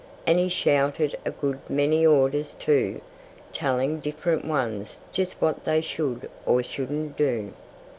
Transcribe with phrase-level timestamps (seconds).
[0.25, 3.01] And he shouted a good many orders, too,
[3.51, 7.53] telling different ones just what they should or shouldn't do.